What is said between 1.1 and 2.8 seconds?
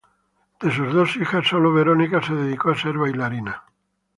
hijas, sólo Veronica se dedicó a